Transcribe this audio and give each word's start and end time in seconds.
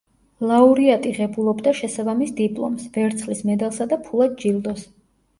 ლაურეატი 0.51 1.09
ღებულობდა 1.17 1.73
შესაბამის 1.79 2.31
დიპლომს, 2.39 2.85
ვერცხლის 2.95 3.43
მედალსა 3.51 3.87
და 3.93 3.99
ფულად 4.07 4.33
ჯილდოს. 4.45 4.83